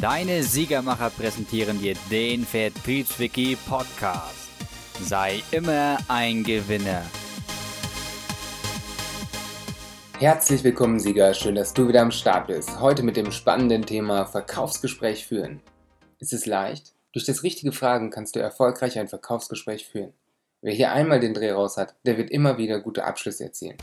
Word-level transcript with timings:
Deine 0.00 0.42
Siegermacher 0.42 1.08
präsentieren 1.08 1.80
dir 1.80 1.94
den 2.10 2.44
Vertriebswiki 2.44 3.56
Podcast. 3.66 4.50
Sei 5.00 5.42
immer 5.52 5.96
ein 6.06 6.44
Gewinner. 6.44 7.02
Herzlich 10.18 10.62
willkommen, 10.64 11.00
Sieger. 11.00 11.32
Schön, 11.32 11.54
dass 11.54 11.72
du 11.72 11.88
wieder 11.88 12.02
am 12.02 12.10
Start 12.10 12.48
bist. 12.48 12.78
Heute 12.78 13.02
mit 13.02 13.16
dem 13.16 13.32
spannenden 13.32 13.86
Thema 13.86 14.26
Verkaufsgespräch 14.26 15.26
führen. 15.26 15.62
Ist 16.18 16.34
es 16.34 16.44
leicht? 16.44 16.92
Durch 17.12 17.24
das 17.24 17.42
richtige 17.42 17.72
Fragen 17.72 18.10
kannst 18.10 18.36
du 18.36 18.40
erfolgreich 18.40 18.98
ein 18.98 19.08
Verkaufsgespräch 19.08 19.86
führen. 19.86 20.12
Wer 20.60 20.74
hier 20.74 20.92
einmal 20.92 21.20
den 21.20 21.32
Dreh 21.32 21.52
raus 21.52 21.78
hat, 21.78 21.94
der 22.04 22.18
wird 22.18 22.30
immer 22.30 22.58
wieder 22.58 22.80
gute 22.80 23.04
Abschlüsse 23.04 23.44
erzielen. 23.44 23.78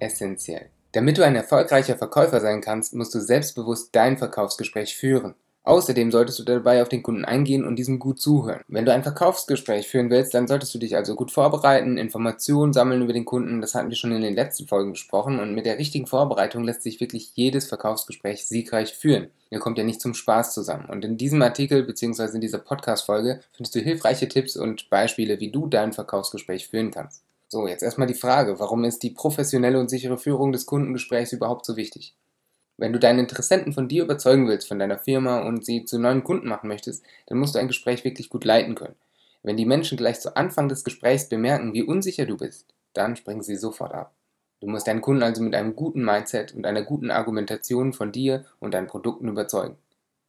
Essentiell. 0.00 0.68
Damit 0.92 1.16
du 1.16 1.24
ein 1.24 1.36
erfolgreicher 1.36 1.96
Verkäufer 1.96 2.40
sein 2.40 2.60
kannst, 2.60 2.94
musst 2.94 3.14
du 3.14 3.20
selbstbewusst 3.20 3.88
dein 3.92 4.18
Verkaufsgespräch 4.18 4.96
führen. 4.96 5.34
Außerdem 5.66 6.12
solltest 6.12 6.38
du 6.38 6.44
dabei 6.44 6.80
auf 6.80 6.88
den 6.88 7.02
Kunden 7.02 7.24
eingehen 7.24 7.64
und 7.64 7.74
diesem 7.74 7.98
gut 7.98 8.20
zuhören. 8.20 8.62
Wenn 8.68 8.84
du 8.84 8.92
ein 8.92 9.02
Verkaufsgespräch 9.02 9.88
führen 9.88 10.10
willst, 10.10 10.32
dann 10.32 10.46
solltest 10.46 10.72
du 10.72 10.78
dich 10.78 10.94
also 10.94 11.16
gut 11.16 11.32
vorbereiten, 11.32 11.98
Informationen 11.98 12.72
sammeln 12.72 13.02
über 13.02 13.12
den 13.12 13.24
Kunden, 13.24 13.60
das 13.60 13.74
hatten 13.74 13.88
wir 13.88 13.96
schon 13.96 14.12
in 14.12 14.22
den 14.22 14.36
letzten 14.36 14.68
Folgen 14.68 14.92
besprochen 14.92 15.40
und 15.40 15.56
mit 15.56 15.66
der 15.66 15.76
richtigen 15.76 16.06
Vorbereitung 16.06 16.62
lässt 16.62 16.82
sich 16.82 17.00
wirklich 17.00 17.32
jedes 17.34 17.66
Verkaufsgespräch 17.66 18.46
siegreich 18.46 18.94
führen. 18.94 19.26
Ihr 19.50 19.58
kommt 19.58 19.76
ja 19.76 19.82
nicht 19.82 20.00
zum 20.00 20.14
Spaß 20.14 20.54
zusammen. 20.54 20.86
Und 20.86 21.04
in 21.04 21.16
diesem 21.16 21.42
Artikel 21.42 21.82
bzw. 21.82 22.36
in 22.36 22.40
dieser 22.40 22.58
Podcast-Folge 22.58 23.40
findest 23.50 23.74
du 23.74 23.80
hilfreiche 23.80 24.28
Tipps 24.28 24.56
und 24.56 24.88
Beispiele, 24.88 25.40
wie 25.40 25.50
du 25.50 25.66
dein 25.66 25.92
Verkaufsgespräch 25.92 26.68
führen 26.68 26.92
kannst. 26.92 27.24
So, 27.48 27.66
jetzt 27.66 27.82
erstmal 27.82 28.06
die 28.06 28.14
Frage, 28.14 28.60
warum 28.60 28.84
ist 28.84 29.02
die 29.02 29.10
professionelle 29.10 29.80
und 29.80 29.90
sichere 29.90 30.16
Führung 30.16 30.52
des 30.52 30.64
Kundengesprächs 30.64 31.32
überhaupt 31.32 31.66
so 31.66 31.76
wichtig? 31.76 32.14
Wenn 32.78 32.92
du 32.92 32.98
deine 32.98 33.20
Interessenten 33.20 33.72
von 33.72 33.88
dir 33.88 34.04
überzeugen 34.04 34.48
willst, 34.48 34.68
von 34.68 34.78
deiner 34.78 34.98
Firma 34.98 35.40
und 35.40 35.64
sie 35.64 35.84
zu 35.84 35.98
neuen 35.98 36.24
Kunden 36.24 36.48
machen 36.48 36.68
möchtest, 36.68 37.04
dann 37.26 37.38
musst 37.38 37.54
du 37.54 37.58
ein 37.58 37.68
Gespräch 37.68 38.04
wirklich 38.04 38.28
gut 38.28 38.44
leiten 38.44 38.74
können. 38.74 38.96
Wenn 39.42 39.56
die 39.56 39.64
Menschen 39.64 39.96
gleich 39.96 40.20
zu 40.20 40.36
Anfang 40.36 40.68
des 40.68 40.84
Gesprächs 40.84 41.28
bemerken, 41.28 41.72
wie 41.72 41.82
unsicher 41.82 42.26
du 42.26 42.36
bist, 42.36 42.66
dann 42.92 43.16
springen 43.16 43.42
sie 43.42 43.56
sofort 43.56 43.94
ab. 43.94 44.12
Du 44.60 44.66
musst 44.66 44.86
deinen 44.86 45.00
Kunden 45.00 45.22
also 45.22 45.42
mit 45.42 45.54
einem 45.54 45.76
guten 45.76 46.04
Mindset 46.04 46.54
und 46.54 46.66
einer 46.66 46.82
guten 46.82 47.10
Argumentation 47.10 47.92
von 47.92 48.12
dir 48.12 48.44
und 48.58 48.74
deinen 48.74 48.86
Produkten 48.86 49.28
überzeugen. 49.28 49.76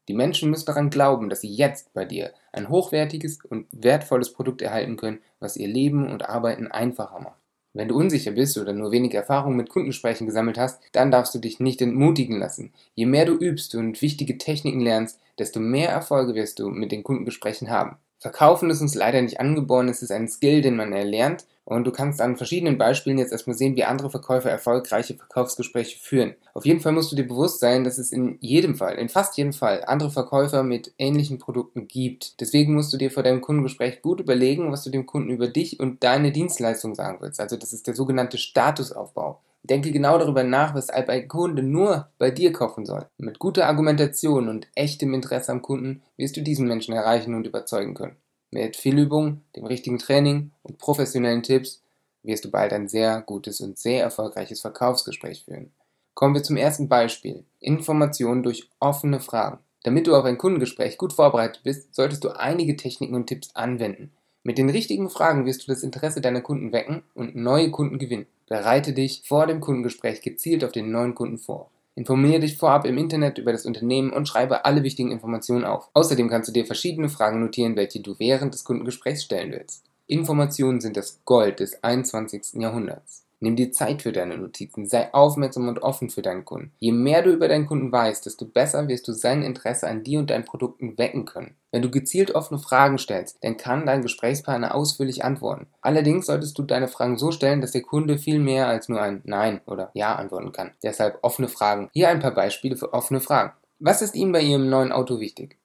Die 0.08 0.14
Menschen 0.14 0.50
müssen 0.50 0.66
daran 0.66 0.90
glauben, 0.90 1.30
dass 1.30 1.42
sie 1.42 1.54
jetzt 1.54 1.94
bei 1.94 2.06
dir 2.06 2.34
ein 2.54 2.70
hochwertiges 2.70 3.40
und 3.44 3.68
wertvolles 3.72 4.32
Produkt 4.32 4.62
erhalten 4.62 4.96
können, 4.96 5.20
was 5.40 5.58
ihr 5.58 5.68
Leben 5.68 6.10
und 6.10 6.30
Arbeiten 6.30 6.68
einfacher 6.68 7.20
macht. 7.20 7.47
Wenn 7.78 7.90
du 7.90 7.96
unsicher 7.96 8.32
bist 8.32 8.58
oder 8.58 8.74
nur 8.74 8.92
wenig 8.92 9.14
Erfahrung 9.14 9.56
mit 9.56 9.70
Kundensprechen 9.70 10.26
gesammelt 10.26 10.58
hast, 10.58 10.82
dann 10.94 11.12
darfst 11.12 11.36
du 11.36 11.38
dich 11.38 11.60
nicht 11.60 11.80
entmutigen 11.80 12.40
lassen. 12.40 12.74
Je 12.96 13.06
mehr 13.06 13.26
du 13.26 13.34
übst 13.34 13.76
und 13.76 14.02
wichtige 14.02 14.40
Techniken 14.40 14.80
lernst, 14.80 15.20
desto 15.38 15.60
mehr 15.60 15.90
Erfolge 15.90 16.34
wirst 16.34 16.58
du 16.58 16.70
mit 16.70 16.92
den 16.92 17.04
Kundengesprächen 17.04 17.70
haben. 17.70 17.98
Verkaufen 18.18 18.72
ist 18.72 18.82
uns 18.82 18.96
leider 18.96 19.22
nicht 19.22 19.40
angeboren, 19.40 19.90
es 19.90 20.02
ist 20.02 20.12
ein 20.12 20.28
Skill, 20.28 20.64
den 20.64 20.76
man 20.76 20.92
erlernt 20.92 21.46
und 21.68 21.84
du 21.84 21.92
kannst 21.92 22.22
an 22.22 22.38
verschiedenen 22.38 22.78
Beispielen 22.78 23.18
jetzt 23.18 23.34
erstmal 23.34 23.58
sehen, 23.58 23.76
wie 23.76 23.84
andere 23.84 24.10
Verkäufer 24.10 24.50
erfolgreiche 24.50 25.16
Verkaufsgespräche 25.16 26.00
führen. 26.00 26.36
Auf 26.54 26.66
jeden 26.66 26.80
Fall 26.80 26.94
musst 26.94 27.12
du 27.12 27.18
dir 27.18 27.28
bewusst 27.28 27.60
sein, 27.60 27.84
dass 27.84 27.98
es 27.98 28.14
in 28.14 28.38
jedem 28.40 28.76
Fall, 28.76 28.96
in 28.96 29.10
fast 29.10 29.36
jedem 29.36 29.52
Fall, 29.52 29.84
andere 29.86 30.10
Verkäufer 30.10 30.64
mit 30.64 30.94
ähnlichen 30.98 31.40
Produkten 31.40 31.90
gibt. 31.90 32.40
Deswegen 32.40 32.74
musst 32.74 32.94
du 32.94 32.98
dir 32.98 33.12
vor 33.12 33.22
deinem 33.22 33.42
Kundengespräch 33.42 34.02
gut 34.02 34.22
überlegen, 34.22 34.72
was 34.72 34.86
du 34.86 34.90
dem 34.90 35.06
Kunden 35.06 35.30
über 35.30 35.50
dich 35.50 35.78
und 35.82 36.06
deine 36.06 36.32
Dienstleistung 36.32 36.96
sagen 36.96 37.18
willst. 37.20 37.42
Also 37.42 37.58
das 37.58 37.74
ist 37.74 37.86
der 37.86 37.96
sogenannte 37.96 38.38
Statusaufbau. 38.38 39.42
Denke 39.64 39.92
genau 39.92 40.18
darüber 40.18 40.46
nach, 40.46 40.74
weshalb 40.74 41.10
ein 41.10 41.28
Kunde 41.28 41.64
nur 41.64 42.08
bei 42.18 42.32
dir 42.32 42.54
kaufen 42.54 42.86
soll. 42.86 43.08
Mit 43.18 43.40
guter 43.40 43.68
Argumentation 43.68 44.48
und 44.48 44.68
echtem 44.76 45.14
Interesse 45.14 45.52
am 45.52 45.62
Kunden 45.62 46.02
wirst 46.16 46.38
du 46.38 46.42
diesen 46.42 46.70
Menschen 46.70 46.94
erreichen 46.94 47.36
und 47.36 47.46
überzeugen 47.46 47.94
können. 47.94 48.16
Mit 48.52 48.78
viel 48.78 48.98
Übung, 48.98 49.42
dem 49.56 49.66
richtigen 49.66 50.00
Training 50.00 50.52
und 50.64 50.78
professionellen 50.78 51.44
Tipps 51.44 51.82
wirst 52.24 52.46
du 52.46 52.52
bald 52.52 52.72
ein 52.72 52.88
sehr 52.88 53.22
gutes 53.22 53.60
und 53.60 53.78
sehr 53.78 54.02
erfolgreiches 54.02 54.62
Verkaufsgespräch 54.62 55.44
führen. 55.44 55.72
Kommen 56.14 56.34
wir 56.34 56.44
zum 56.44 56.58
ersten 56.58 56.88
Beispiel. 56.88 57.44
Informationen 57.60 58.44
durch 58.44 58.70
offene 58.80 59.20
Fragen. 59.20 59.60
Damit 59.84 60.08
du 60.08 60.16
auf 60.16 60.26
ein 60.26 60.38
Kundengespräch 60.38 60.98
gut 60.98 61.14
vorbereitet 61.14 61.62
bist, 61.64 61.94
solltest 61.94 62.24
du 62.24 62.30
einige 62.30 62.76
Techniken 62.76 63.16
und 63.16 63.28
Tipps 63.28 63.56
anwenden. 63.56 64.12
Mit 64.44 64.58
den 64.58 64.70
richtigen 64.70 65.10
Fragen 65.10 65.46
wirst 65.46 65.64
du 65.64 65.72
das 65.72 65.84
Interesse 65.84 66.22
deiner 66.22 66.42
Kunden 66.42 66.72
wecken 66.72 67.04
und 67.14 67.36
neue 67.36 67.70
Kunden 67.70 68.00
gewinnen. 68.00 68.28
Bereite 68.48 68.94
dich 68.94 69.24
vor 69.26 69.46
dem 69.46 69.60
Kundengespräch 69.60 70.22
gezielt 70.22 70.64
auf 70.64 70.72
den 70.72 70.90
neuen 70.90 71.16
Kunden 71.16 71.38
vor. 71.38 71.70
Informiere 71.98 72.42
dich 72.42 72.58
vorab 72.58 72.86
im 72.86 72.96
Internet 72.96 73.40
über 73.40 73.52
das 73.52 73.66
Unternehmen 73.66 74.14
und 74.14 74.28
schreibe 74.28 74.66
alle 74.66 74.84
wichtigen 74.84 75.12
Informationen 75.12 75.64
auf. 75.64 75.90
Außerdem 75.96 76.30
kannst 76.30 76.48
du 76.48 76.54
dir 76.54 76.64
verschiedene 76.64 77.10
Fragen 77.10 77.40
notieren, 77.40 77.76
welche 77.76 78.02
du 78.02 78.14
während 78.20 78.54
des 78.54 78.64
Kundengesprächs 78.64 79.24
stellen 79.24 79.52
willst. 79.52 79.84
Informationen 80.06 80.80
sind 80.80 80.96
das 80.96 81.22
Gold 81.26 81.60
des 81.60 81.84
21. 81.84 82.62
Jahrhunderts. 82.62 83.27
Nimm 83.40 83.56
dir 83.56 83.72
Zeit 83.72 84.02
für 84.02 84.12
deine 84.12 84.38
Notizen, 84.38 84.88
sei 84.88 85.14
aufmerksam 85.14 85.68
und 85.68 85.84
offen 85.84 86.10
für 86.10 86.24
deinen 86.24 86.44
Kunden. 86.44 86.72
Je 86.80 86.92
mehr 86.92 87.22
du 87.22 87.32
über 87.32 87.48
deinen 87.48 87.68
Kunden 87.68 87.92
weißt, 87.92 88.26
desto 88.26 88.46
besser 88.46 88.88
wirst 88.88 89.08
du 89.08 89.14
sein 89.14 89.44
Interesse 89.44 89.88
an 89.88 90.04
dir 90.04 90.18
und 90.18 90.32
deinen 90.32 90.46
Produkten 90.46 90.98
wecken 90.98 91.26
können. 91.26 91.56
Wenn 91.72 91.84
du 91.84 91.92
gezielt 91.92 92.32
offene 92.34 92.60
Fragen 92.60 92.98
stellst, 92.98 93.38
dann 93.44 93.58
kann 93.58 93.86
dein 93.86 94.02
Gesprächspartner 94.02 94.74
ausführlich 94.74 95.24
antworten. 95.24 95.68
Allerdings 95.82 96.26
solltest 96.26 96.58
du 96.58 96.64
deine 96.64 96.88
Fragen 96.88 97.20
so 97.20 97.32
stellen, 97.32 97.62
dass 97.62 97.74
der 97.74 97.84
Kunde 97.84 98.18
viel 98.18 98.40
mehr 98.40 98.68
als 98.68 98.90
nur 98.90 99.02
ein 99.02 99.22
Nein 99.26 99.62
oder 99.68 99.92
Ja 99.94 100.16
antworten 100.16 100.52
kann. 100.52 100.72
Deshalb 100.82 101.20
offene 101.22 101.48
Fragen. 101.48 101.90
Hier 101.94 102.10
ein 102.10 102.20
paar 102.20 102.34
Beispiele 102.34 102.76
für 102.76 102.94
offene 102.94 103.22
Fragen. 103.22 103.54
Was 103.78 104.02
ist 104.02 104.16
Ihnen 104.16 104.32
bei 104.32 104.42
Ihrem 104.42 104.70
neuen 104.70 104.92
Auto 104.92 105.20
wichtig? 105.20 105.60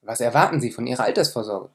Was 0.00 0.22
erwarten 0.22 0.62
Sie 0.62 0.70
von 0.70 0.86
Ihrer 0.86 1.04
Altersvorsorge? 1.04 1.68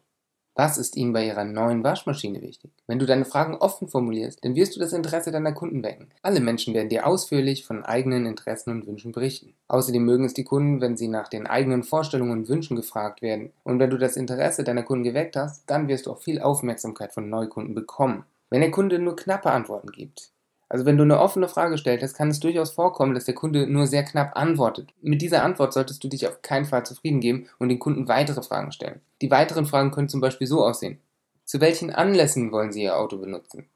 Was 0.58 0.78
ist 0.78 0.96
Ihnen 0.96 1.12
bei 1.12 1.28
Ihrer 1.28 1.44
neuen 1.44 1.84
Waschmaschine 1.84 2.42
wichtig? 2.42 2.72
Wenn 2.88 2.98
du 2.98 3.06
deine 3.06 3.26
Fragen 3.26 3.56
offen 3.56 3.90
formulierst, 3.90 4.46
dann 4.46 4.56
wirst 4.56 4.74
du 4.74 4.80
das 4.80 4.94
Interesse 4.94 5.30
deiner 5.30 5.52
Kunden 5.52 5.84
wecken. 5.84 6.08
Alle 6.22 6.40
Menschen 6.40 6.74
werden 6.74 6.88
dir 6.88 7.06
ausführlich 7.06 7.66
von 7.66 7.84
eigenen 7.84 8.26
Interessen 8.26 8.72
und 8.72 8.88
Wünschen 8.88 9.12
berichten. 9.12 9.54
Außerdem 9.68 10.06
mögen 10.06 10.24
es 10.24 10.34
die 10.34 10.46
Kunden, 10.46 10.80
wenn 10.80 10.96
sie 10.96 11.10
nach 11.10 11.28
den 11.28 11.46
eigenen 11.46 11.84
Vorstellungen 11.84 12.32
und 12.32 12.48
Wünschen 12.48 12.78
gefragt 12.78 13.22
werden. 13.22 13.52
Und 13.66 13.80
wenn 13.80 13.90
du 13.90 13.98
das 13.98 14.16
Interesse 14.16 14.64
deiner 14.64 14.84
Kunden 14.84 15.04
geweckt 15.04 15.36
hast, 15.36 15.70
dann 15.70 15.90
wirst 15.90 16.06
du 16.06 16.12
auch 16.12 16.22
viel 16.22 16.40
Aufmerksamkeit 16.40 17.12
von 17.12 17.30
Neukunden 17.30 17.76
bekommen. 17.76 18.24
Wenn 18.50 18.62
der 18.62 18.72
Kunde 18.72 18.98
nur 18.98 19.18
knappe 19.18 19.52
Antworten 19.52 19.92
gibt, 19.92 20.32
also 20.68 20.86
wenn 20.86 20.98
du 20.98 21.04
eine 21.04 21.20
offene 21.20 21.48
Frage 21.48 21.78
stellst, 21.78 22.16
kann 22.16 22.30
es 22.30 22.40
durchaus 22.40 22.72
vorkommen, 22.72 23.14
dass 23.14 23.26
der 23.26 23.36
Kunde 23.36 23.68
nur 23.68 23.86
sehr 23.86 24.04
knapp 24.04 24.36
antwortet. 24.36 24.90
Mit 25.02 25.22
dieser 25.22 25.44
Antwort 25.44 25.74
solltest 25.74 26.04
du 26.04 26.08
dich 26.08 26.28
auf 26.28 26.42
keinen 26.42 26.66
Fall 26.66 26.86
zufrieden 26.86 27.20
geben 27.20 27.48
und 27.60 27.70
den 27.70 27.80
Kunden 27.80 28.08
weitere 28.08 28.42
Fragen 28.42 28.72
stellen. 28.72 29.02
Die 29.22 29.30
weiteren 29.30 29.68
Fragen 29.68 29.92
können 29.92 30.10
zum 30.10 30.22
Beispiel 30.22 30.48
so 30.48 30.66
aussehen. 30.66 31.00
Zu 31.44 31.62
welchen 31.62 31.92
Anlässen 31.92 32.52
wollen 32.52 32.72
Sie 32.72 32.84
Ihr 32.84 32.98
Auto 32.98 33.18
benutzen? 33.18 33.70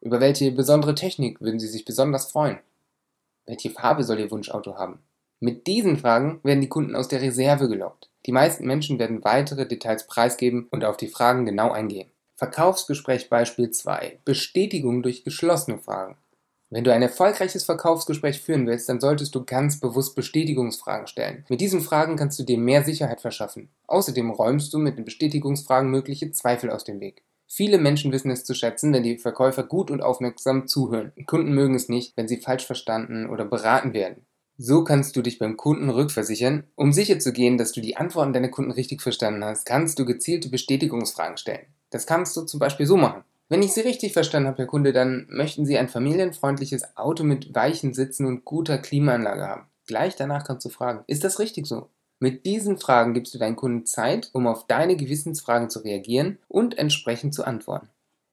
Über 0.00 0.20
welche 0.20 0.50
besondere 0.50 0.94
Technik 0.94 1.40
würden 1.40 1.60
Sie 1.60 1.68
sich 1.68 1.84
besonders 1.84 2.32
freuen? 2.32 2.58
Welche 3.46 3.70
Farbe 3.70 4.02
soll 4.02 4.18
Ihr 4.18 4.30
Wunschauto 4.30 4.76
haben? 4.76 5.00
Mit 5.38 5.66
diesen 5.66 5.98
Fragen 5.98 6.40
werden 6.44 6.60
die 6.60 6.68
Kunden 6.68 6.96
aus 6.96 7.08
der 7.08 7.20
Reserve 7.20 7.68
gelockt. 7.68 8.08
Die 8.26 8.32
meisten 8.32 8.66
Menschen 8.66 8.98
werden 8.98 9.24
weitere 9.24 9.66
Details 9.66 10.06
preisgeben 10.06 10.68
und 10.70 10.84
auf 10.84 10.96
die 10.96 11.08
Fragen 11.08 11.44
genau 11.44 11.72
eingehen. 11.72 12.10
Verkaufsgespräch 12.42 13.30
Beispiel 13.30 13.70
2. 13.70 14.18
Bestätigung 14.24 15.04
durch 15.04 15.22
geschlossene 15.22 15.78
Fragen. 15.78 16.16
Wenn 16.70 16.82
du 16.82 16.92
ein 16.92 17.00
erfolgreiches 17.00 17.62
Verkaufsgespräch 17.62 18.40
führen 18.40 18.66
willst, 18.66 18.88
dann 18.88 18.98
solltest 18.98 19.36
du 19.36 19.44
ganz 19.44 19.78
bewusst 19.78 20.16
Bestätigungsfragen 20.16 21.06
stellen. 21.06 21.44
Mit 21.48 21.60
diesen 21.60 21.80
Fragen 21.80 22.16
kannst 22.16 22.40
du 22.40 22.42
dir 22.42 22.58
mehr 22.58 22.82
Sicherheit 22.82 23.20
verschaffen. 23.20 23.68
Außerdem 23.86 24.28
räumst 24.32 24.74
du 24.74 24.78
mit 24.78 24.98
den 24.98 25.04
Bestätigungsfragen 25.04 25.88
mögliche 25.88 26.32
Zweifel 26.32 26.70
aus 26.70 26.82
dem 26.82 26.98
Weg. 26.98 27.22
Viele 27.46 27.78
Menschen 27.78 28.10
wissen 28.10 28.32
es 28.32 28.42
zu 28.42 28.54
schätzen, 28.54 28.92
wenn 28.92 29.04
die 29.04 29.18
Verkäufer 29.18 29.62
gut 29.62 29.92
und 29.92 30.02
aufmerksam 30.02 30.66
zuhören. 30.66 31.12
Kunden 31.26 31.54
mögen 31.54 31.76
es 31.76 31.88
nicht, 31.88 32.16
wenn 32.16 32.26
sie 32.26 32.38
falsch 32.38 32.66
verstanden 32.66 33.30
oder 33.30 33.44
beraten 33.44 33.94
werden. 33.94 34.26
So 34.58 34.82
kannst 34.82 35.14
du 35.14 35.22
dich 35.22 35.38
beim 35.38 35.56
Kunden 35.56 35.90
rückversichern. 35.90 36.64
Um 36.74 36.92
sicherzugehen, 36.92 37.56
dass 37.56 37.70
du 37.70 37.80
die 37.80 37.96
Antworten 37.96 38.32
deiner 38.32 38.48
Kunden 38.48 38.72
richtig 38.72 39.00
verstanden 39.00 39.44
hast, 39.44 39.64
kannst 39.64 40.00
du 40.00 40.04
gezielte 40.04 40.48
Bestätigungsfragen 40.48 41.36
stellen. 41.36 41.66
Das 41.92 42.06
kannst 42.06 42.36
du 42.36 42.42
zum 42.42 42.58
Beispiel 42.58 42.86
so 42.86 42.96
machen. 42.96 43.22
Wenn 43.48 43.62
ich 43.62 43.74
Sie 43.74 43.82
richtig 43.82 44.14
verstanden 44.14 44.48
habe, 44.48 44.58
Herr 44.58 44.66
Kunde, 44.66 44.94
dann 44.94 45.26
möchten 45.28 45.66
Sie 45.66 45.76
ein 45.76 45.90
familienfreundliches 45.90 46.96
Auto 46.96 47.22
mit 47.22 47.54
weichen 47.54 47.92
Sitzen 47.92 48.24
und 48.24 48.46
guter 48.46 48.78
Klimaanlage 48.78 49.46
haben. 49.46 49.66
Gleich 49.86 50.16
danach 50.16 50.44
kannst 50.44 50.64
du 50.64 50.70
fragen, 50.70 51.04
ist 51.06 51.22
das 51.22 51.38
richtig 51.38 51.66
so? 51.66 51.90
Mit 52.18 52.46
diesen 52.46 52.78
Fragen 52.78 53.12
gibst 53.12 53.34
du 53.34 53.38
deinen 53.38 53.56
Kunden 53.56 53.84
Zeit, 53.84 54.30
um 54.32 54.46
auf 54.46 54.66
deine 54.66 54.96
Gewissensfragen 54.96 55.68
zu 55.68 55.80
reagieren 55.80 56.38
und 56.48 56.78
entsprechend 56.78 57.34
zu 57.34 57.44
antworten. 57.44 57.88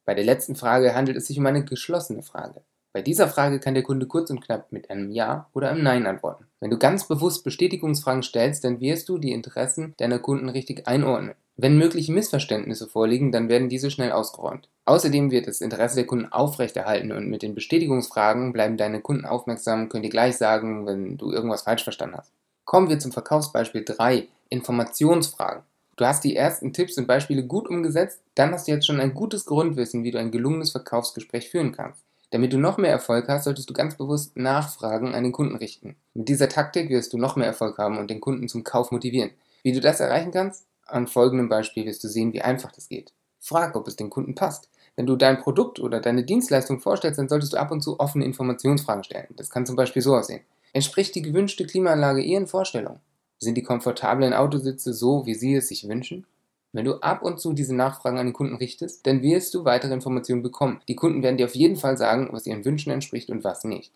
Bei 0.05 0.13
der 0.15 0.23
letzten 0.23 0.55
Frage 0.55 0.95
handelt 0.95 1.17
es 1.17 1.27
sich 1.27 1.37
um 1.37 1.45
eine 1.45 1.65
geschlossene 1.65 2.23
Frage. 2.23 2.61
Bei 2.99 3.03
dieser 3.03 3.29
Frage 3.29 3.61
kann 3.61 3.75
der 3.75 3.83
Kunde 3.83 4.07
kurz 4.07 4.29
und 4.29 4.41
knapp 4.41 4.73
mit 4.73 4.89
einem 4.89 5.09
Ja 5.09 5.47
oder 5.53 5.69
einem 5.69 5.83
Nein 5.83 6.05
antworten. 6.05 6.47
Wenn 6.59 6.69
du 6.69 6.77
ganz 6.77 7.07
bewusst 7.07 7.45
Bestätigungsfragen 7.45 8.23
stellst, 8.23 8.65
dann 8.65 8.81
wirst 8.81 9.07
du 9.07 9.17
die 9.17 9.31
Interessen 9.31 9.93
deiner 9.99 10.19
Kunden 10.19 10.49
richtig 10.49 10.85
einordnen. 10.85 11.33
Wenn 11.55 11.77
mögliche 11.77 12.11
Missverständnisse 12.11 12.87
vorliegen, 12.87 13.31
dann 13.31 13.47
werden 13.47 13.69
diese 13.69 13.89
schnell 13.89 14.11
ausgeräumt. 14.11 14.67
Außerdem 14.83 15.31
wird 15.31 15.47
das 15.47 15.61
Interesse 15.61 15.95
der 15.95 16.07
Kunden 16.07 16.29
aufrechterhalten 16.29 17.13
und 17.13 17.29
mit 17.29 17.41
den 17.41 17.55
Bestätigungsfragen 17.55 18.51
bleiben 18.51 18.75
deine 18.75 18.99
Kunden 18.99 19.25
aufmerksam, 19.25 19.87
können 19.87 20.03
dir 20.03 20.09
gleich 20.09 20.35
sagen, 20.35 20.85
wenn 20.85 21.15
du 21.15 21.31
irgendwas 21.31 21.61
falsch 21.61 21.85
verstanden 21.85 22.17
hast. 22.17 22.33
Kommen 22.65 22.89
wir 22.89 22.99
zum 22.99 23.13
Verkaufsbeispiel 23.13 23.85
3, 23.85 24.27
Informationsfragen. 24.49 25.63
Du 25.95 26.05
hast 26.05 26.25
die 26.25 26.35
ersten 26.35 26.73
Tipps 26.73 26.97
und 26.97 27.07
Beispiele 27.07 27.45
gut 27.45 27.69
umgesetzt, 27.69 28.19
dann 28.35 28.51
hast 28.51 28.67
du 28.67 28.73
jetzt 28.73 28.87
schon 28.87 28.99
ein 28.99 29.13
gutes 29.13 29.45
Grundwissen, 29.45 30.03
wie 30.03 30.11
du 30.11 30.19
ein 30.19 30.31
gelungenes 30.31 30.71
Verkaufsgespräch 30.71 31.49
führen 31.49 31.71
kannst. 31.71 32.03
Damit 32.31 32.53
du 32.53 32.57
noch 32.57 32.77
mehr 32.77 32.91
Erfolg 32.91 33.27
hast, 33.27 33.45
solltest 33.45 33.69
du 33.69 33.73
ganz 33.73 33.95
bewusst 33.95 34.37
Nachfragen 34.37 35.15
an 35.15 35.23
den 35.23 35.31
Kunden 35.31 35.55
richten. 35.55 35.95
Mit 36.13 36.29
dieser 36.29 36.47
Taktik 36.47 36.89
wirst 36.89 37.13
du 37.13 37.17
noch 37.17 37.35
mehr 37.35 37.47
Erfolg 37.47 37.77
haben 37.77 37.97
und 37.97 38.11
den 38.11 38.21
Kunden 38.21 38.47
zum 38.47 38.63
Kauf 38.63 38.91
motivieren. 38.91 39.31
Wie 39.63 39.71
du 39.71 39.81
das 39.81 39.99
erreichen 39.99 40.31
kannst? 40.31 40.65
An 40.85 41.07
folgendem 41.07 41.49
Beispiel 41.49 41.85
wirst 41.85 42.03
du 42.03 42.07
sehen, 42.07 42.33
wie 42.33 42.41
einfach 42.41 42.71
das 42.71 42.87
geht. 42.87 43.13
Frag, 43.39 43.75
ob 43.75 43.87
es 43.87 43.95
den 43.95 44.09
Kunden 44.09 44.35
passt. 44.35 44.69
Wenn 44.95 45.07
du 45.07 45.15
dein 45.15 45.39
Produkt 45.39 45.79
oder 45.79 46.01
deine 46.01 46.23
Dienstleistung 46.23 46.79
vorstellst, 46.79 47.17
dann 47.17 47.29
solltest 47.29 47.53
du 47.53 47.57
ab 47.57 47.71
und 47.71 47.81
zu 47.81 47.99
offene 47.99 48.25
Informationsfragen 48.25 49.03
stellen. 49.03 49.27
Das 49.37 49.49
kann 49.49 49.65
zum 49.65 49.75
Beispiel 49.75 50.01
so 50.01 50.15
aussehen. 50.15 50.41
Entspricht 50.73 51.15
die 51.15 51.21
gewünschte 51.21 51.65
Klimaanlage 51.65 52.21
Ihren 52.21 52.47
Vorstellungen? 52.47 52.99
Sind 53.39 53.55
die 53.55 53.63
komfortablen 53.63 54.33
Autositze 54.33 54.93
so, 54.93 55.25
wie 55.25 55.33
Sie 55.35 55.55
es 55.55 55.69
sich 55.69 55.87
wünschen? 55.87 56.27
Wenn 56.71 56.85
du 56.85 56.95
ab 57.01 57.23
und 57.23 57.39
zu 57.39 57.53
diese 57.53 57.75
Nachfragen 57.75 58.19
an 58.19 58.27
den 58.27 58.33
Kunden 58.33 58.55
richtest, 58.55 59.05
dann 59.07 59.23
wirst 59.23 59.53
du 59.53 59.65
weitere 59.65 59.93
Informationen 59.93 60.43
bekommen. 60.43 60.81
Die 60.87 60.95
Kunden 60.95 61.23
werden 61.23 61.37
dir 61.37 61.45
auf 61.45 61.55
jeden 61.55 61.77
Fall 61.77 61.97
sagen, 61.97 62.29
was 62.31 62.45
ihren 62.45 62.63
Wünschen 62.63 62.91
entspricht 62.91 63.29
und 63.29 63.43
was 63.43 63.63
nicht. 63.63 63.91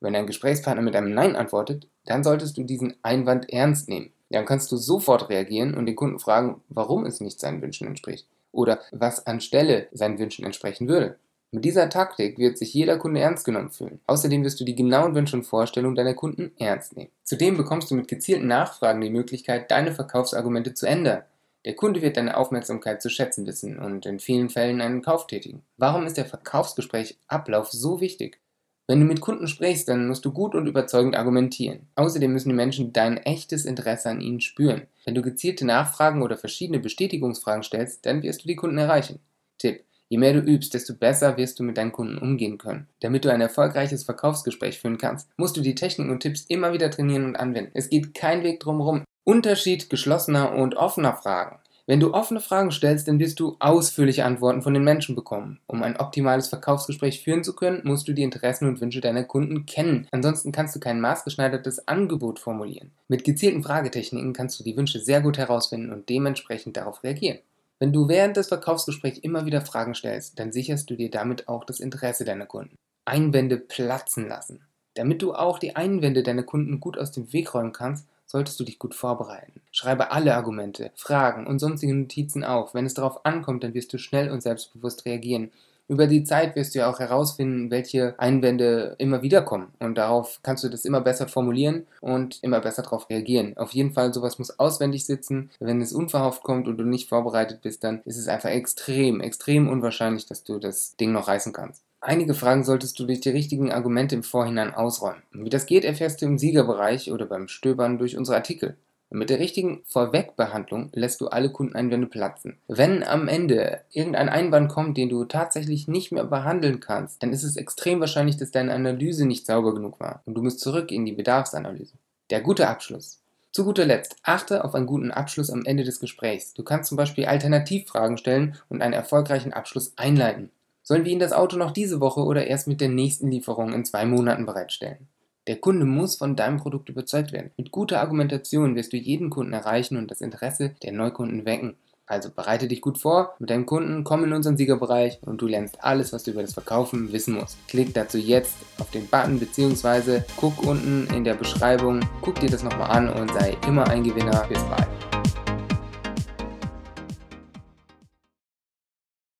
Wenn 0.00 0.12
dein 0.12 0.26
Gesprächspartner 0.26 0.82
mit 0.82 0.96
einem 0.96 1.14
Nein 1.14 1.36
antwortet, 1.36 1.88
dann 2.06 2.24
solltest 2.24 2.56
du 2.56 2.64
diesen 2.64 2.94
Einwand 3.02 3.52
ernst 3.52 3.88
nehmen. 3.88 4.12
Dann 4.30 4.46
kannst 4.46 4.72
du 4.72 4.76
sofort 4.76 5.28
reagieren 5.28 5.74
und 5.74 5.86
den 5.86 5.96
Kunden 5.96 6.18
fragen, 6.18 6.62
warum 6.68 7.04
es 7.06 7.20
nicht 7.20 7.38
seinen 7.38 7.62
Wünschen 7.62 7.86
entspricht 7.86 8.26
oder 8.50 8.80
was 8.92 9.26
anstelle 9.26 9.88
seinen 9.92 10.18
Wünschen 10.18 10.44
entsprechen 10.44 10.88
würde. 10.88 11.18
Mit 11.54 11.66
dieser 11.66 11.90
Taktik 11.90 12.38
wird 12.38 12.56
sich 12.56 12.72
jeder 12.72 12.96
Kunde 12.96 13.20
ernst 13.20 13.44
genommen 13.44 13.70
fühlen. 13.70 14.00
Außerdem 14.06 14.42
wirst 14.42 14.58
du 14.58 14.64
die 14.64 14.74
genauen 14.74 15.14
Wünsche 15.14 15.36
und 15.36 15.42
Vorstellungen 15.42 15.96
deiner 15.96 16.14
Kunden 16.14 16.52
ernst 16.58 16.96
nehmen. 16.96 17.10
Zudem 17.24 17.58
bekommst 17.58 17.90
du 17.90 17.94
mit 17.94 18.08
gezielten 18.08 18.46
Nachfragen 18.46 19.02
die 19.02 19.10
Möglichkeit, 19.10 19.70
deine 19.70 19.92
Verkaufsargumente 19.92 20.72
zu 20.72 20.86
ändern. 20.86 21.24
Der 21.64 21.74
Kunde 21.76 22.02
wird 22.02 22.16
deine 22.16 22.36
Aufmerksamkeit 22.36 23.00
zu 23.00 23.08
schätzen 23.08 23.46
wissen 23.46 23.78
und 23.78 24.04
in 24.04 24.18
vielen 24.18 24.50
Fällen 24.50 24.80
einen 24.80 25.02
Kauf 25.02 25.26
tätigen. 25.28 25.62
Warum 25.76 26.06
ist 26.06 26.16
der 26.16 26.24
Verkaufsgespräch 26.24 27.18
Ablauf 27.28 27.70
so 27.70 28.00
wichtig? 28.00 28.40
Wenn 28.88 28.98
du 28.98 29.06
mit 29.06 29.20
Kunden 29.20 29.46
sprichst, 29.46 29.88
dann 29.88 30.08
musst 30.08 30.24
du 30.24 30.32
gut 30.32 30.56
und 30.56 30.66
überzeugend 30.66 31.16
argumentieren. 31.16 31.86
Außerdem 31.94 32.32
müssen 32.32 32.48
die 32.48 32.54
Menschen 32.54 32.92
dein 32.92 33.16
echtes 33.16 33.64
Interesse 33.64 34.10
an 34.10 34.20
ihnen 34.20 34.40
spüren. 34.40 34.82
Wenn 35.04 35.14
du 35.14 35.22
gezielte 35.22 35.64
Nachfragen 35.64 36.20
oder 36.20 36.36
verschiedene 36.36 36.80
Bestätigungsfragen 36.80 37.62
stellst, 37.62 38.04
dann 38.04 38.22
wirst 38.24 38.42
du 38.42 38.48
die 38.48 38.56
Kunden 38.56 38.78
erreichen. 38.78 39.20
Tipp: 39.58 39.84
Je 40.08 40.18
mehr 40.18 40.32
du 40.32 40.40
übst, 40.40 40.74
desto 40.74 40.94
besser 40.94 41.36
wirst 41.36 41.60
du 41.60 41.62
mit 41.62 41.78
deinen 41.78 41.92
Kunden 41.92 42.18
umgehen 42.18 42.58
können. 42.58 42.88
Damit 43.00 43.24
du 43.24 43.32
ein 43.32 43.40
erfolgreiches 43.40 44.02
Verkaufsgespräch 44.02 44.80
führen 44.80 44.98
kannst, 44.98 45.30
musst 45.36 45.56
du 45.56 45.60
die 45.60 45.76
Techniken 45.76 46.10
und 46.10 46.20
Tipps 46.20 46.42
immer 46.48 46.72
wieder 46.72 46.90
trainieren 46.90 47.24
und 47.24 47.36
anwenden. 47.36 47.70
Es 47.74 47.88
geht 47.88 48.12
kein 48.14 48.42
Weg 48.42 48.58
drumherum. 48.58 49.04
Unterschied 49.24 49.88
geschlossener 49.88 50.52
und 50.52 50.74
offener 50.74 51.14
Fragen. 51.14 51.58
Wenn 51.86 52.00
du 52.00 52.14
offene 52.14 52.40
Fragen 52.40 52.70
stellst, 52.70 53.06
dann 53.06 53.18
wirst 53.18 53.40
du 53.40 53.56
ausführliche 53.58 54.24
Antworten 54.24 54.62
von 54.62 54.72
den 54.72 54.84
Menschen 54.84 55.14
bekommen. 55.14 55.60
Um 55.66 55.82
ein 55.82 55.96
optimales 55.96 56.48
Verkaufsgespräch 56.48 57.22
führen 57.22 57.42
zu 57.42 57.54
können, 57.54 57.82
musst 57.84 58.06
du 58.06 58.12
die 58.12 58.22
Interessen 58.22 58.68
und 58.68 58.80
Wünsche 58.80 59.00
deiner 59.00 59.24
Kunden 59.24 59.66
kennen. 59.66 60.06
Ansonsten 60.12 60.52
kannst 60.52 60.76
du 60.76 60.80
kein 60.80 61.00
maßgeschneidertes 61.00 61.88
Angebot 61.88 62.38
formulieren. 62.38 62.92
Mit 63.08 63.24
gezielten 63.24 63.62
Fragetechniken 63.62 64.32
kannst 64.32 64.58
du 64.58 64.64
die 64.64 64.76
Wünsche 64.76 65.00
sehr 65.00 65.20
gut 65.20 65.38
herausfinden 65.38 65.92
und 65.92 66.08
dementsprechend 66.08 66.76
darauf 66.76 67.02
reagieren. 67.02 67.38
Wenn 67.80 67.92
du 67.92 68.08
während 68.08 68.36
des 68.36 68.48
Verkaufsgesprächs 68.48 69.18
immer 69.18 69.44
wieder 69.44 69.60
Fragen 69.60 69.94
stellst, 69.94 70.38
dann 70.38 70.52
sicherst 70.52 70.88
du 70.88 70.94
dir 70.94 71.10
damit 71.10 71.48
auch 71.48 71.64
das 71.64 71.80
Interesse 71.80 72.24
deiner 72.24 72.46
Kunden. 72.46 72.76
Einwände 73.04 73.56
platzen 73.56 74.28
lassen. 74.28 74.66
Damit 74.94 75.22
du 75.22 75.34
auch 75.34 75.58
die 75.58 75.74
Einwände 75.74 76.22
deiner 76.22 76.42
Kunden 76.42 76.78
gut 76.78 76.96
aus 76.96 77.10
dem 77.10 77.32
Weg 77.32 77.54
räumen 77.54 77.72
kannst, 77.72 78.06
solltest 78.32 78.58
du 78.58 78.64
dich 78.64 78.78
gut 78.78 78.94
vorbereiten. 78.94 79.60
Schreibe 79.70 80.10
alle 80.10 80.34
Argumente, 80.34 80.90
Fragen 80.96 81.46
und 81.46 81.58
sonstige 81.58 81.94
Notizen 81.94 82.44
auf. 82.44 82.72
Wenn 82.72 82.86
es 82.86 82.94
darauf 82.94 83.26
ankommt, 83.26 83.62
dann 83.62 83.74
wirst 83.74 83.92
du 83.92 83.98
schnell 83.98 84.30
und 84.30 84.42
selbstbewusst 84.42 85.04
reagieren. 85.04 85.52
Über 85.86 86.06
die 86.06 86.24
Zeit 86.24 86.56
wirst 86.56 86.74
du 86.74 86.78
ja 86.78 86.90
auch 86.90 86.98
herausfinden, 86.98 87.70
welche 87.70 88.18
Einwände 88.18 88.94
immer 88.96 89.20
wieder 89.20 89.42
kommen. 89.42 89.74
Und 89.80 89.98
darauf 89.98 90.40
kannst 90.42 90.64
du 90.64 90.70
das 90.70 90.86
immer 90.86 91.02
besser 91.02 91.28
formulieren 91.28 91.86
und 92.00 92.42
immer 92.42 92.60
besser 92.60 92.82
darauf 92.82 93.10
reagieren. 93.10 93.54
Auf 93.58 93.72
jeden 93.72 93.92
Fall, 93.92 94.14
sowas 94.14 94.38
muss 94.38 94.58
auswendig 94.58 95.04
sitzen. 95.04 95.50
Wenn 95.60 95.82
es 95.82 95.92
unverhofft 95.92 96.42
kommt 96.42 96.68
und 96.68 96.78
du 96.78 96.84
nicht 96.84 97.10
vorbereitet 97.10 97.60
bist, 97.60 97.84
dann 97.84 98.00
ist 98.06 98.16
es 98.16 98.28
einfach 98.28 98.48
extrem, 98.48 99.20
extrem 99.20 99.68
unwahrscheinlich, 99.68 100.24
dass 100.24 100.42
du 100.42 100.58
das 100.58 100.96
Ding 100.96 101.12
noch 101.12 101.28
reißen 101.28 101.52
kannst. 101.52 101.82
Einige 102.04 102.34
Fragen 102.34 102.64
solltest 102.64 102.98
du 102.98 103.06
durch 103.06 103.20
die 103.20 103.28
richtigen 103.28 103.70
Argumente 103.70 104.16
im 104.16 104.24
Vorhinein 104.24 104.74
ausräumen. 104.74 105.22
Wie 105.30 105.50
das 105.50 105.66
geht, 105.66 105.84
erfährst 105.84 106.20
du 106.20 106.26
im 106.26 106.36
Siegerbereich 106.36 107.12
oder 107.12 107.26
beim 107.26 107.46
Stöbern 107.46 107.96
durch 107.96 108.18
unsere 108.18 108.36
Artikel. 108.36 108.76
Mit 109.10 109.30
der 109.30 109.38
richtigen 109.38 109.82
Vorwegbehandlung 109.86 110.90
lässt 110.94 111.20
du 111.20 111.28
alle 111.28 111.52
Kundeneinwände 111.52 112.08
platzen. 112.08 112.56
Wenn 112.66 113.04
am 113.04 113.28
Ende 113.28 113.82
irgendein 113.92 114.28
Einwand 114.28 114.68
kommt, 114.68 114.96
den 114.96 115.10
du 115.10 115.26
tatsächlich 115.26 115.86
nicht 115.86 116.10
mehr 116.10 116.24
behandeln 116.24 116.80
kannst, 116.80 117.22
dann 117.22 117.32
ist 117.32 117.44
es 117.44 117.56
extrem 117.56 118.00
wahrscheinlich, 118.00 118.36
dass 118.36 118.50
deine 118.50 118.74
Analyse 118.74 119.24
nicht 119.24 119.46
sauber 119.46 119.72
genug 119.72 120.00
war 120.00 120.22
und 120.26 120.34
du 120.34 120.42
musst 120.42 120.58
zurück 120.58 120.90
in 120.90 121.04
die 121.04 121.12
Bedarfsanalyse. 121.12 121.94
Der 122.30 122.40
gute 122.40 122.66
Abschluss. 122.66 123.20
Zu 123.52 123.64
guter 123.64 123.84
Letzt, 123.84 124.16
achte 124.24 124.64
auf 124.64 124.74
einen 124.74 124.86
guten 124.86 125.12
Abschluss 125.12 125.50
am 125.50 125.64
Ende 125.66 125.84
des 125.84 126.00
Gesprächs. 126.00 126.52
Du 126.52 126.64
kannst 126.64 126.88
zum 126.88 126.96
Beispiel 126.96 127.26
Alternativfragen 127.26 128.18
stellen 128.18 128.56
und 128.68 128.82
einen 128.82 128.94
erfolgreichen 128.94 129.52
Abschluss 129.52 129.92
einleiten. 129.94 130.50
Sollen 130.82 131.04
wir 131.04 131.12
Ihnen 131.12 131.20
das 131.20 131.32
Auto 131.32 131.56
noch 131.56 131.70
diese 131.70 132.00
Woche 132.00 132.20
oder 132.20 132.46
erst 132.46 132.66
mit 132.66 132.80
der 132.80 132.88
nächsten 132.88 133.30
Lieferung 133.30 133.72
in 133.72 133.84
zwei 133.84 134.04
Monaten 134.04 134.46
bereitstellen? 134.46 135.08
Der 135.46 135.56
Kunde 135.56 135.84
muss 135.84 136.16
von 136.16 136.36
deinem 136.36 136.58
Produkt 136.58 136.88
überzeugt 136.88 137.32
werden. 137.32 137.50
Mit 137.56 137.70
guter 137.72 138.00
Argumentation 138.00 138.74
wirst 138.76 138.92
du 138.92 138.96
jeden 138.96 139.30
Kunden 139.30 139.52
erreichen 139.52 139.96
und 139.96 140.10
das 140.10 140.20
Interesse 140.20 140.74
der 140.82 140.92
Neukunden 140.92 141.44
wecken. 141.44 141.76
Also 142.06 142.30
bereite 142.30 142.68
dich 142.68 142.80
gut 142.80 142.98
vor 142.98 143.34
mit 143.38 143.50
deinem 143.50 143.64
Kunden, 143.64 144.04
komm 144.04 144.24
in 144.24 144.32
unseren 144.32 144.56
Siegerbereich 144.56 145.18
und 145.24 145.40
du 145.40 145.46
lernst 145.46 145.82
alles, 145.82 146.12
was 146.12 146.24
du 146.24 146.32
über 146.32 146.42
das 146.42 146.52
Verkaufen 146.52 147.12
wissen 147.12 147.34
musst. 147.34 147.56
Klick 147.68 147.94
dazu 147.94 148.18
jetzt 148.18 148.54
auf 148.78 148.90
den 148.90 149.06
Button 149.06 149.38
bzw. 149.38 150.20
guck 150.36 150.62
unten 150.66 151.06
in 151.14 151.24
der 151.24 151.34
Beschreibung, 151.34 152.00
guck 152.20 152.38
dir 152.40 152.50
das 152.50 152.64
nochmal 152.64 152.90
an 152.90 153.08
und 153.08 153.32
sei 153.32 153.56
immer 153.66 153.88
ein 153.88 154.02
Gewinner. 154.02 154.44
Bis 154.48 154.62
bald. 154.64 155.11